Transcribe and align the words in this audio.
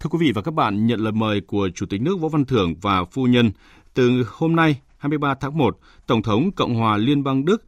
Thưa 0.00 0.08
quý 0.08 0.18
vị 0.20 0.32
và 0.32 0.42
các 0.42 0.54
bạn, 0.54 0.86
nhận 0.86 1.00
lời 1.00 1.12
mời 1.12 1.40
của 1.40 1.68
Chủ 1.74 1.86
tịch 1.86 2.00
nước 2.00 2.20
Võ 2.20 2.28
Văn 2.28 2.44
Thưởng 2.44 2.74
và 2.80 3.04
phu 3.04 3.26
nhân, 3.26 3.50
từ 3.94 4.26
hôm 4.28 4.56
nay 4.56 4.80
23 4.98 5.34
tháng 5.34 5.58
1, 5.58 5.78
Tổng 6.06 6.22
thống 6.22 6.52
Cộng 6.52 6.74
hòa 6.74 6.96
Liên 6.96 7.24
bang 7.24 7.44
Đức 7.44 7.64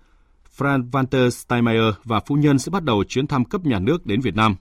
Frank 0.59 0.91
Walter 0.91 1.31
Steinmeier 1.31 1.95
và 2.05 2.21
phu 2.21 2.35
nhân 2.35 2.59
sẽ 2.59 2.71
bắt 2.71 2.85
đầu 2.85 3.05
chuyến 3.05 3.27
thăm 3.27 3.45
cấp 3.45 3.65
nhà 3.65 3.79
nước 3.79 4.07
đến 4.07 4.21
Việt 4.21 4.35
Nam. 4.35 4.57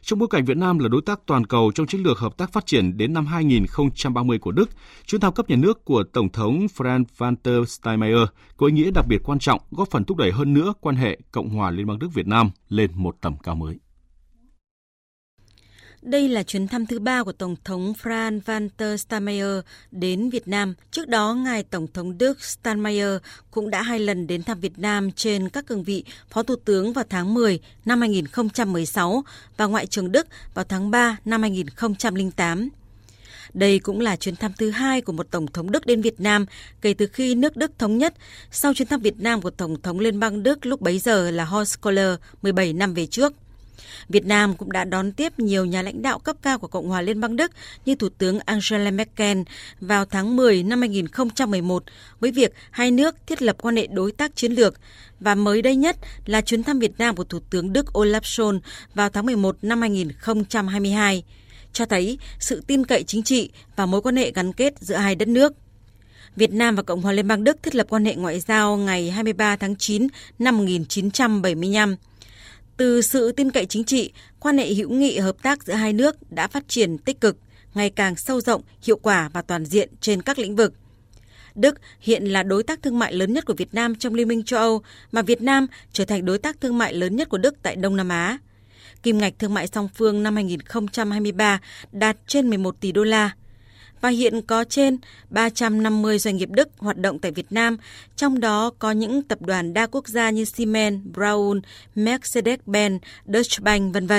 Trong 0.00 0.18
bối 0.18 0.28
cảnh 0.30 0.44
Việt 0.44 0.56
Nam 0.56 0.78
là 0.78 0.88
đối 0.88 1.02
tác 1.02 1.20
toàn 1.26 1.46
cầu 1.46 1.72
trong 1.74 1.86
chiến 1.86 2.00
lược 2.00 2.18
hợp 2.18 2.36
tác 2.36 2.52
phát 2.52 2.66
triển 2.66 2.96
đến 2.96 3.12
năm 3.12 3.26
2030 3.26 4.38
của 4.38 4.52
Đức, 4.52 4.70
chuyến 5.06 5.20
thăm 5.20 5.32
cấp 5.32 5.48
nhà 5.48 5.56
nước 5.56 5.84
của 5.84 6.04
Tổng 6.12 6.28
thống 6.28 6.66
Frank 6.76 7.04
Walter 7.18 7.64
Steinmeier 7.64 8.28
có 8.56 8.66
ý 8.66 8.72
nghĩa 8.72 8.90
đặc 8.90 9.06
biệt 9.08 9.22
quan 9.24 9.38
trọng, 9.38 9.60
góp 9.70 9.90
phần 9.90 10.04
thúc 10.04 10.16
đẩy 10.16 10.32
hơn 10.32 10.54
nữa 10.54 10.72
quan 10.80 10.96
hệ 10.96 11.18
Cộng 11.32 11.48
hòa 11.48 11.70
Liên 11.70 11.86
bang 11.86 11.98
Đức 11.98 12.14
Việt 12.14 12.26
Nam 12.26 12.50
lên 12.68 12.90
một 12.94 13.16
tầm 13.20 13.36
cao 13.42 13.54
mới. 13.54 13.78
Đây 16.06 16.28
là 16.28 16.42
chuyến 16.42 16.68
thăm 16.68 16.86
thứ 16.86 16.98
ba 16.98 17.22
của 17.22 17.32
Tổng 17.32 17.56
thống 17.64 17.92
Franz 18.02 18.40
Walter 18.40 18.96
Steinmeier 18.96 19.64
đến 19.90 20.30
Việt 20.30 20.48
Nam. 20.48 20.74
Trước 20.90 21.08
đó, 21.08 21.34
ngài 21.34 21.62
Tổng 21.62 21.86
thống 21.94 22.18
Đức 22.18 22.44
Steinmeier 22.44 23.16
cũng 23.50 23.70
đã 23.70 23.82
hai 23.82 23.98
lần 23.98 24.26
đến 24.26 24.42
thăm 24.42 24.60
Việt 24.60 24.78
Nam 24.78 25.12
trên 25.12 25.48
các 25.48 25.66
cương 25.66 25.82
vị 25.82 26.04
Phó 26.30 26.42
Thủ 26.42 26.56
tướng 26.64 26.92
vào 26.92 27.04
tháng 27.10 27.34
10 27.34 27.60
năm 27.84 28.00
2016 28.00 29.24
và 29.56 29.66
Ngoại 29.66 29.86
trưởng 29.86 30.12
Đức 30.12 30.26
vào 30.54 30.64
tháng 30.68 30.90
3 30.90 31.16
năm 31.24 31.42
2008. 31.42 32.68
Đây 33.54 33.78
cũng 33.78 34.00
là 34.00 34.16
chuyến 34.16 34.36
thăm 34.36 34.52
thứ 34.58 34.70
hai 34.70 35.00
của 35.00 35.12
một 35.12 35.26
Tổng 35.30 35.46
thống 35.46 35.70
Đức 35.70 35.86
đến 35.86 36.02
Việt 36.02 36.20
Nam 36.20 36.46
kể 36.80 36.94
từ 36.94 37.06
khi 37.06 37.34
nước 37.34 37.56
Đức 37.56 37.78
thống 37.78 37.98
nhất 37.98 38.14
sau 38.50 38.74
chuyến 38.74 38.88
thăm 38.88 39.00
Việt 39.00 39.20
Nam 39.20 39.42
của 39.42 39.50
Tổng 39.50 39.82
thống 39.82 40.00
Liên 40.00 40.20
bang 40.20 40.42
Đức 40.42 40.66
lúc 40.66 40.80
bấy 40.80 40.98
giờ 40.98 41.30
là 41.30 41.44
Horst 41.44 41.80
Kohler 41.80 42.14
17 42.42 42.72
năm 42.72 42.94
về 42.94 43.06
trước. 43.06 43.32
Việt 44.08 44.26
Nam 44.26 44.56
cũng 44.56 44.72
đã 44.72 44.84
đón 44.84 45.12
tiếp 45.12 45.38
nhiều 45.38 45.64
nhà 45.64 45.82
lãnh 45.82 46.02
đạo 46.02 46.18
cấp 46.18 46.36
cao 46.42 46.58
của 46.58 46.68
Cộng 46.68 46.88
hòa 46.88 47.02
Liên 47.02 47.20
bang 47.20 47.36
Đức 47.36 47.52
như 47.86 47.94
Thủ 47.94 48.08
tướng 48.18 48.38
Angela 48.44 48.90
Merkel 48.90 49.38
vào 49.80 50.04
tháng 50.04 50.36
10 50.36 50.62
năm 50.62 50.80
2011 50.80 51.84
với 52.20 52.30
việc 52.30 52.52
hai 52.70 52.90
nước 52.90 53.16
thiết 53.26 53.42
lập 53.42 53.56
quan 53.62 53.76
hệ 53.76 53.86
đối 53.86 54.12
tác 54.12 54.36
chiến 54.36 54.52
lược 54.52 54.74
và 55.20 55.34
mới 55.34 55.62
đây 55.62 55.76
nhất 55.76 55.96
là 56.26 56.40
chuyến 56.40 56.62
thăm 56.62 56.78
Việt 56.78 56.98
Nam 56.98 57.16
của 57.16 57.24
Thủ 57.24 57.38
tướng 57.50 57.72
Đức 57.72 57.86
Olaf 57.92 58.20
Scholz 58.20 58.60
vào 58.94 59.10
tháng 59.10 59.26
11 59.26 59.56
năm 59.62 59.80
2022 59.80 61.24
cho 61.72 61.86
thấy 61.86 62.18
sự 62.38 62.62
tin 62.66 62.86
cậy 62.86 63.02
chính 63.02 63.22
trị 63.22 63.50
và 63.76 63.86
mối 63.86 64.02
quan 64.02 64.16
hệ 64.16 64.32
gắn 64.32 64.52
kết 64.52 64.74
giữa 64.80 64.96
hai 64.96 65.14
đất 65.14 65.28
nước. 65.28 65.52
Việt 66.36 66.52
Nam 66.52 66.76
và 66.76 66.82
Cộng 66.82 67.02
hòa 67.02 67.12
Liên 67.12 67.28
bang 67.28 67.44
Đức 67.44 67.62
thiết 67.62 67.74
lập 67.74 67.86
quan 67.90 68.04
hệ 68.04 68.14
ngoại 68.14 68.40
giao 68.40 68.76
ngày 68.76 69.10
23 69.10 69.56
tháng 69.56 69.76
9 69.76 70.06
năm 70.38 70.56
1975. 70.56 71.96
Từ 72.76 73.02
sự 73.02 73.32
tin 73.32 73.50
cậy 73.50 73.66
chính 73.66 73.84
trị, 73.84 74.12
quan 74.40 74.58
hệ 74.58 74.74
hữu 74.74 74.90
nghị 74.90 75.18
hợp 75.18 75.36
tác 75.42 75.64
giữa 75.64 75.72
hai 75.72 75.92
nước 75.92 76.32
đã 76.32 76.48
phát 76.48 76.68
triển 76.68 76.98
tích 76.98 77.20
cực, 77.20 77.36
ngày 77.74 77.90
càng 77.90 78.16
sâu 78.16 78.40
rộng, 78.40 78.62
hiệu 78.82 78.98
quả 79.02 79.30
và 79.32 79.42
toàn 79.42 79.64
diện 79.64 79.88
trên 80.00 80.22
các 80.22 80.38
lĩnh 80.38 80.56
vực. 80.56 80.74
Đức 81.54 81.80
hiện 82.00 82.24
là 82.24 82.42
đối 82.42 82.62
tác 82.62 82.82
thương 82.82 82.98
mại 82.98 83.14
lớn 83.14 83.32
nhất 83.32 83.44
của 83.46 83.54
Việt 83.54 83.74
Nam 83.74 83.94
trong 83.94 84.14
Liên 84.14 84.28
minh 84.28 84.42
châu 84.44 84.60
Âu, 84.60 84.82
mà 85.12 85.22
Việt 85.22 85.42
Nam 85.42 85.66
trở 85.92 86.04
thành 86.04 86.24
đối 86.24 86.38
tác 86.38 86.60
thương 86.60 86.78
mại 86.78 86.94
lớn 86.94 87.16
nhất 87.16 87.28
của 87.28 87.38
Đức 87.38 87.54
tại 87.62 87.76
Đông 87.76 87.96
Nam 87.96 88.08
Á. 88.08 88.38
Kim 89.02 89.18
ngạch 89.18 89.38
thương 89.38 89.54
mại 89.54 89.66
song 89.66 89.88
phương 89.94 90.22
năm 90.22 90.34
2023 90.34 91.60
đạt 91.92 92.16
trên 92.26 92.48
11 92.48 92.80
tỷ 92.80 92.92
đô 92.92 93.04
la, 93.04 93.30
và 94.00 94.08
hiện 94.08 94.42
có 94.42 94.64
trên 94.64 94.96
350 95.30 96.18
doanh 96.18 96.36
nghiệp 96.36 96.48
Đức 96.50 96.68
hoạt 96.78 96.96
động 96.96 97.18
tại 97.18 97.30
Việt 97.30 97.52
Nam, 97.52 97.76
trong 98.16 98.40
đó 98.40 98.70
có 98.78 98.90
những 98.90 99.22
tập 99.22 99.42
đoàn 99.42 99.74
đa 99.74 99.86
quốc 99.86 100.08
gia 100.08 100.30
như 100.30 100.44
Siemens, 100.44 101.00
Braun, 101.14 101.60
Mercedes-Benz, 101.96 102.98
Deutsche 103.26 103.58
Bank, 103.62 103.94
v.v. 103.94 104.12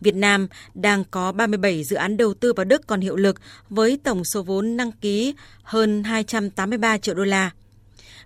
Việt 0.00 0.14
Nam 0.14 0.48
đang 0.74 1.04
có 1.10 1.32
37 1.32 1.84
dự 1.84 1.96
án 1.96 2.16
đầu 2.16 2.34
tư 2.34 2.52
vào 2.52 2.64
Đức 2.64 2.86
còn 2.86 3.00
hiệu 3.00 3.16
lực 3.16 3.40
với 3.68 3.98
tổng 4.04 4.24
số 4.24 4.42
vốn 4.42 4.76
đăng 4.76 4.92
ký 4.92 5.34
hơn 5.62 6.04
283 6.04 6.98
triệu 6.98 7.14
đô 7.14 7.24
la. 7.24 7.50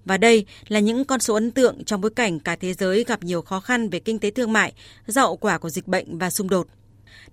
Và 0.04 0.16
đây 0.16 0.46
là 0.68 0.80
những 0.80 1.04
con 1.04 1.20
số 1.20 1.34
ấn 1.34 1.50
tượng 1.50 1.84
trong 1.84 2.00
bối 2.00 2.10
cảnh 2.10 2.40
cả 2.40 2.56
thế 2.56 2.74
giới 2.74 3.04
gặp 3.04 3.22
nhiều 3.22 3.42
khó 3.42 3.60
khăn 3.60 3.88
về 3.88 4.00
kinh 4.00 4.18
tế 4.18 4.30
thương 4.30 4.52
mại 4.52 4.72
do 5.06 5.22
hậu 5.22 5.36
quả 5.36 5.58
của 5.58 5.70
dịch 5.70 5.86
bệnh 5.86 6.18
và 6.18 6.30
xung 6.30 6.48
đột. 6.48 6.66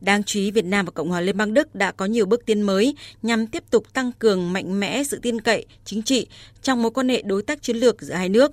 Đáng 0.01 0.23
chú 0.23 0.39
ý, 0.39 0.51
Việt 0.51 0.65
Nam 0.65 0.85
và 0.85 0.91
Cộng 0.91 1.09
hòa 1.09 1.21
Liên 1.21 1.37
bang 1.37 1.53
Đức 1.53 1.75
đã 1.75 1.91
có 1.91 2.05
nhiều 2.05 2.25
bước 2.25 2.45
tiến 2.45 2.61
mới 2.61 2.95
nhằm 3.21 3.47
tiếp 3.47 3.63
tục 3.69 3.93
tăng 3.93 4.11
cường 4.11 4.53
mạnh 4.53 4.79
mẽ 4.79 5.03
sự 5.03 5.19
tin 5.21 5.41
cậy 5.41 5.65
chính 5.85 6.01
trị 6.01 6.27
trong 6.61 6.81
mối 6.81 6.91
quan 6.91 7.09
hệ 7.09 7.21
đối 7.21 7.41
tác 7.41 7.61
chiến 7.61 7.77
lược 7.77 8.01
giữa 8.01 8.13
hai 8.13 8.29
nước. 8.29 8.51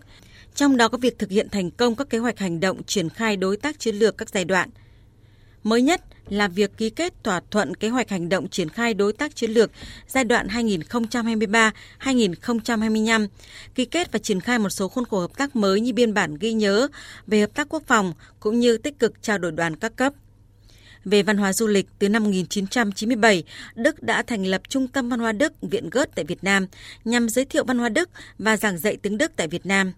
Trong 0.54 0.76
đó 0.76 0.88
có 0.88 0.98
việc 0.98 1.18
thực 1.18 1.30
hiện 1.30 1.48
thành 1.48 1.70
công 1.70 1.94
các 1.94 2.10
kế 2.10 2.18
hoạch 2.18 2.38
hành 2.38 2.60
động 2.60 2.82
triển 2.82 3.08
khai 3.08 3.36
đối 3.36 3.56
tác 3.56 3.78
chiến 3.78 3.96
lược 3.96 4.18
các 4.18 4.30
giai 4.30 4.44
đoạn. 4.44 4.70
Mới 5.62 5.82
nhất 5.82 6.00
là 6.28 6.48
việc 6.48 6.76
ký 6.76 6.90
kết 6.90 7.24
thỏa 7.24 7.40
thuận 7.50 7.74
kế 7.74 7.88
hoạch 7.88 8.10
hành 8.10 8.28
động 8.28 8.48
triển 8.48 8.68
khai 8.68 8.94
đối 8.94 9.12
tác 9.12 9.36
chiến 9.36 9.50
lược 9.50 9.70
giai 10.08 10.24
đoạn 10.24 10.48
2023-2025, 10.48 13.26
ký 13.74 13.84
kết 13.84 14.12
và 14.12 14.18
triển 14.18 14.40
khai 14.40 14.58
một 14.58 14.70
số 14.70 14.88
khuôn 14.88 15.04
khổ 15.04 15.20
hợp 15.20 15.36
tác 15.36 15.56
mới 15.56 15.80
như 15.80 15.92
biên 15.92 16.14
bản 16.14 16.36
ghi 16.40 16.52
nhớ 16.52 16.88
về 17.26 17.40
hợp 17.40 17.54
tác 17.54 17.68
quốc 17.68 17.82
phòng 17.86 18.12
cũng 18.40 18.60
như 18.60 18.76
tích 18.76 18.98
cực 18.98 19.22
trao 19.22 19.38
đổi 19.38 19.52
đoàn 19.52 19.76
các 19.76 19.96
cấp 19.96 20.12
về 21.04 21.22
văn 21.22 21.36
hóa 21.36 21.52
du 21.52 21.66
lịch 21.66 21.86
từ 21.98 22.08
năm 22.08 22.24
1997, 22.24 23.42
Đức 23.74 24.02
đã 24.02 24.22
thành 24.22 24.46
lập 24.46 24.62
Trung 24.68 24.88
tâm 24.88 25.08
Văn 25.08 25.20
hóa 25.20 25.32
Đức 25.32 25.52
Viện 25.62 25.90
Gớt 25.90 26.14
tại 26.14 26.24
Việt 26.24 26.44
Nam 26.44 26.66
nhằm 27.04 27.28
giới 27.28 27.44
thiệu 27.44 27.64
văn 27.64 27.78
hóa 27.78 27.88
Đức 27.88 28.10
và 28.38 28.56
giảng 28.56 28.78
dạy 28.78 28.96
tiếng 28.96 29.18
Đức 29.18 29.32
tại 29.36 29.48
Việt 29.48 29.66
Nam. 29.66 29.92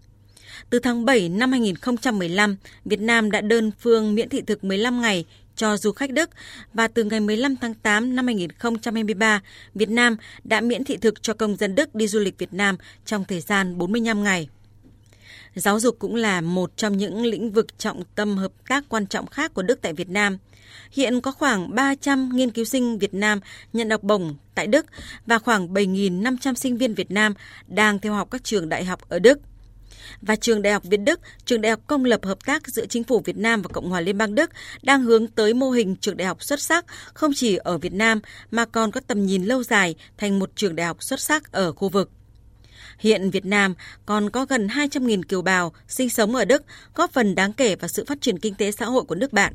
Từ 0.70 0.78
tháng 0.78 1.04
7 1.04 1.28
năm 1.28 1.52
2015, 1.52 2.56
Việt 2.84 3.00
Nam 3.00 3.30
đã 3.30 3.40
đơn 3.40 3.70
phương 3.80 4.14
miễn 4.14 4.28
thị 4.28 4.42
thực 4.46 4.64
15 4.64 5.00
ngày 5.00 5.24
cho 5.56 5.76
du 5.76 5.92
khách 5.92 6.10
Đức 6.10 6.30
và 6.74 6.88
từ 6.88 7.04
ngày 7.04 7.20
15 7.20 7.56
tháng 7.56 7.74
8 7.74 8.16
năm 8.16 8.26
2023, 8.26 9.40
Việt 9.74 9.90
Nam 9.90 10.16
đã 10.44 10.60
miễn 10.60 10.84
thị 10.84 10.96
thực 10.96 11.22
cho 11.22 11.34
công 11.34 11.56
dân 11.56 11.74
Đức 11.74 11.94
đi 11.94 12.08
du 12.08 12.20
lịch 12.20 12.38
Việt 12.38 12.52
Nam 12.52 12.76
trong 13.04 13.24
thời 13.24 13.40
gian 13.40 13.78
45 13.78 14.24
ngày. 14.24 14.48
Giáo 15.54 15.80
dục 15.80 15.96
cũng 15.98 16.14
là 16.14 16.40
một 16.40 16.76
trong 16.76 16.96
những 16.96 17.24
lĩnh 17.24 17.50
vực 17.50 17.78
trọng 17.78 18.02
tâm 18.14 18.36
hợp 18.36 18.52
tác 18.68 18.84
quan 18.88 19.06
trọng 19.06 19.26
khác 19.26 19.54
của 19.54 19.62
Đức 19.62 19.82
tại 19.82 19.92
Việt 19.92 20.08
Nam. 20.08 20.38
Hiện 20.90 21.20
có 21.20 21.32
khoảng 21.32 21.74
300 21.74 22.30
nghiên 22.36 22.50
cứu 22.50 22.64
sinh 22.64 22.98
Việt 22.98 23.14
Nam 23.14 23.40
nhận 23.72 23.90
học 23.90 24.02
bổng 24.02 24.34
tại 24.54 24.66
Đức 24.66 24.86
và 25.26 25.38
khoảng 25.38 25.74
7.500 25.74 26.54
sinh 26.54 26.76
viên 26.76 26.94
Việt 26.94 27.10
Nam 27.10 27.34
đang 27.66 27.98
theo 27.98 28.12
học 28.12 28.30
các 28.30 28.44
trường 28.44 28.68
đại 28.68 28.84
học 28.84 29.08
ở 29.08 29.18
Đức 29.18 29.38
và 30.22 30.36
trường 30.36 30.62
Đại 30.62 30.72
học 30.72 30.84
Việt 30.84 30.96
Đức, 30.96 31.20
trường 31.44 31.60
đại 31.60 31.70
học 31.70 31.80
công 31.86 32.04
lập 32.04 32.24
hợp 32.24 32.44
tác 32.44 32.68
giữa 32.68 32.86
chính 32.86 33.04
phủ 33.04 33.20
Việt 33.20 33.36
Nam 33.36 33.62
và 33.62 33.68
Cộng 33.72 33.90
hòa 33.90 34.00
Liên 34.00 34.18
bang 34.18 34.34
Đức 34.34 34.50
đang 34.82 35.02
hướng 35.02 35.26
tới 35.26 35.54
mô 35.54 35.70
hình 35.70 35.96
trường 35.96 36.16
đại 36.16 36.28
học 36.28 36.42
xuất 36.42 36.60
sắc 36.60 36.84
không 37.14 37.32
chỉ 37.34 37.56
ở 37.56 37.78
Việt 37.78 37.92
Nam 37.92 38.20
mà 38.50 38.64
còn 38.64 38.90
có 38.90 39.00
tầm 39.06 39.26
nhìn 39.26 39.44
lâu 39.44 39.62
dài 39.62 39.94
thành 40.18 40.38
một 40.38 40.50
trường 40.56 40.76
đại 40.76 40.86
học 40.86 41.02
xuất 41.02 41.20
sắc 41.20 41.52
ở 41.52 41.72
khu 41.72 41.88
vực. 41.88 42.10
Hiện 43.02 43.30
Việt 43.30 43.46
Nam 43.46 43.74
còn 44.06 44.30
có 44.30 44.44
gần 44.44 44.66
200.000 44.66 45.22
kiều 45.22 45.42
bào 45.42 45.72
sinh 45.88 46.10
sống 46.10 46.34
ở 46.34 46.44
Đức, 46.44 46.62
góp 46.94 47.12
phần 47.12 47.34
đáng 47.34 47.52
kể 47.52 47.76
vào 47.76 47.88
sự 47.88 48.04
phát 48.08 48.20
triển 48.20 48.38
kinh 48.38 48.54
tế 48.54 48.72
xã 48.72 48.86
hội 48.86 49.04
của 49.04 49.14
nước 49.14 49.32
bạn. 49.32 49.54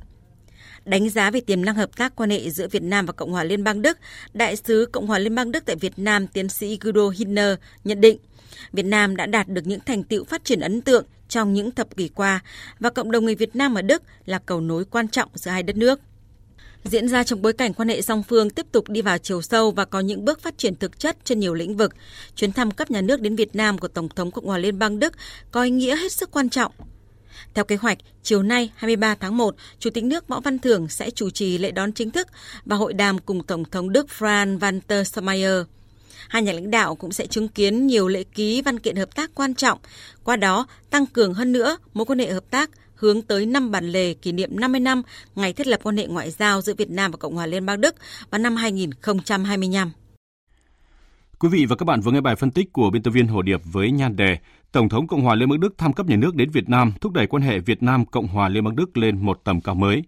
Đánh 0.85 1.09
giá 1.09 1.31
về 1.31 1.41
tiềm 1.41 1.65
năng 1.65 1.75
hợp 1.75 1.97
tác 1.97 2.15
quan 2.15 2.29
hệ 2.29 2.49
giữa 2.49 2.67
Việt 2.67 2.83
Nam 2.83 3.05
và 3.05 3.13
Cộng 3.13 3.31
hòa 3.31 3.43
Liên 3.43 3.63
bang 3.63 3.81
Đức, 3.81 3.97
Đại 4.33 4.55
sứ 4.55 4.89
Cộng 4.91 5.07
hòa 5.07 5.19
Liên 5.19 5.35
bang 5.35 5.51
Đức 5.51 5.65
tại 5.65 5.75
Việt 5.75 5.93
Nam 5.97 6.27
tiến 6.27 6.49
sĩ 6.49 6.77
Guido 6.81 7.09
Hinner 7.09 7.53
nhận 7.83 8.01
định, 8.01 8.17
Việt 8.71 8.85
Nam 8.85 9.15
đã 9.15 9.25
đạt 9.25 9.47
được 9.47 9.67
những 9.67 9.79
thành 9.85 10.03
tựu 10.03 10.23
phát 10.23 10.45
triển 10.45 10.59
ấn 10.59 10.81
tượng 10.81 11.05
trong 11.27 11.53
những 11.53 11.71
thập 11.71 11.97
kỷ 11.97 12.07
qua 12.07 12.39
và 12.79 12.89
cộng 12.89 13.11
đồng 13.11 13.25
người 13.25 13.35
Việt 13.35 13.55
Nam 13.55 13.75
ở 13.75 13.81
Đức 13.81 14.03
là 14.25 14.39
cầu 14.39 14.61
nối 14.61 14.85
quan 14.85 15.07
trọng 15.07 15.29
giữa 15.33 15.51
hai 15.51 15.63
đất 15.63 15.77
nước 15.77 15.99
diễn 16.87 17.07
ra 17.07 17.23
trong 17.23 17.41
bối 17.41 17.53
cảnh 17.53 17.73
quan 17.73 17.89
hệ 17.89 18.01
song 18.01 18.23
phương 18.23 18.49
tiếp 18.49 18.65
tục 18.71 18.89
đi 18.89 19.01
vào 19.01 19.17
chiều 19.17 19.41
sâu 19.41 19.71
và 19.71 19.85
có 19.85 19.99
những 19.99 20.25
bước 20.25 20.41
phát 20.41 20.57
triển 20.57 20.75
thực 20.75 20.99
chất 20.99 21.17
trên 21.23 21.39
nhiều 21.39 21.53
lĩnh 21.53 21.77
vực. 21.77 21.93
Chuyến 22.35 22.51
thăm 22.51 22.71
cấp 22.71 22.91
nhà 22.91 23.01
nước 23.01 23.21
đến 23.21 23.35
Việt 23.35 23.55
Nam 23.55 23.77
của 23.77 23.87
Tổng 23.87 24.09
thống 24.09 24.31
Cộng 24.31 24.45
hòa 24.45 24.57
Liên 24.57 24.79
bang 24.79 24.99
Đức 24.99 25.13
có 25.51 25.63
ý 25.63 25.69
nghĩa 25.69 25.95
hết 25.95 26.11
sức 26.11 26.31
quan 26.31 26.49
trọng. 26.49 26.71
Theo 27.53 27.65
kế 27.65 27.75
hoạch, 27.75 27.97
chiều 28.23 28.43
nay 28.43 28.71
23 28.75 29.15
tháng 29.15 29.37
1, 29.37 29.55
Chủ 29.79 29.89
tịch 29.89 30.03
nước 30.03 30.27
Võ 30.27 30.39
Văn 30.39 30.59
Thưởng 30.59 30.89
sẽ 30.89 31.09
chủ 31.09 31.29
trì 31.29 31.57
lễ 31.57 31.71
đón 31.71 31.93
chính 31.93 32.11
thức 32.11 32.27
và 32.65 32.75
hội 32.75 32.93
đàm 32.93 33.19
cùng 33.19 33.44
Tổng 33.44 33.65
thống 33.65 33.91
Đức 33.91 34.07
Frank 34.17 34.59
Walter 34.59 35.03
Steinmeier. 35.03 35.63
Hai 36.27 36.41
nhà 36.41 36.51
lãnh 36.51 36.71
đạo 36.71 36.95
cũng 36.95 37.12
sẽ 37.12 37.25
chứng 37.25 37.47
kiến 37.47 37.88
nhiều 37.88 38.07
lễ 38.07 38.23
ký 38.23 38.62
văn 38.62 38.79
kiện 38.79 38.95
hợp 38.95 39.15
tác 39.15 39.31
quan 39.35 39.56
trọng, 39.56 39.79
qua 40.23 40.35
đó 40.35 40.67
tăng 40.89 41.06
cường 41.06 41.33
hơn 41.33 41.51
nữa 41.51 41.77
mối 41.94 42.06
quan 42.06 42.19
hệ 42.19 42.31
hợp 42.31 42.44
tác 42.50 42.69
hướng 42.97 43.21
tới 43.21 43.45
năm 43.45 43.71
bản 43.71 43.85
lề 43.85 44.13
kỷ 44.13 44.31
niệm 44.31 44.59
50 44.59 44.79
năm 44.79 45.01
ngày 45.35 45.53
thiết 45.53 45.67
lập 45.67 45.79
quan 45.83 45.97
hệ 45.97 46.07
ngoại 46.07 46.31
giao 46.31 46.61
giữa 46.61 46.73
Việt 46.73 46.89
Nam 46.89 47.11
và 47.11 47.17
Cộng 47.17 47.35
hòa 47.35 47.45
Liên 47.45 47.65
bang 47.65 47.81
Đức 47.81 47.95
vào 48.31 48.39
năm 48.39 48.55
2025. 48.55 49.91
Quý 51.39 51.49
vị 51.49 51.65
và 51.65 51.75
các 51.75 51.83
bạn 51.85 52.01
vừa 52.01 52.11
nghe 52.11 52.21
bài 52.21 52.35
phân 52.35 52.51
tích 52.51 52.73
của 52.73 52.89
biên 52.89 53.03
tập 53.03 53.11
viên 53.11 53.27
Hồ 53.27 53.41
Điệp 53.41 53.61
với 53.63 53.91
nhan 53.91 54.15
đề 54.15 54.38
Tổng 54.71 54.89
thống 54.89 55.07
Cộng 55.07 55.21
hòa 55.21 55.35
Liên 55.35 55.49
bang 55.49 55.59
Đức 55.59 55.77
thăm 55.77 55.94
cấp 55.94 56.05
nhà 56.05 56.15
nước 56.15 56.35
đến 56.35 56.49
Việt 56.49 56.69
Nam 56.69 56.94
thúc 57.01 57.13
đẩy 57.13 57.27
quan 57.27 57.44
hệ 57.44 57.59
Việt 57.59 57.83
Nam 57.83 58.05
Cộng 58.05 58.27
hòa 58.27 58.49
Liên 58.49 58.63
bang 58.63 58.75
Đức 58.75 58.97
lên 58.97 59.25
một 59.25 59.41
tầm 59.43 59.61
cao 59.61 59.75
mới. 59.75 60.03